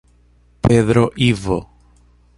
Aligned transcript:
Pedro 0.63 1.11
Ivo 1.15 1.69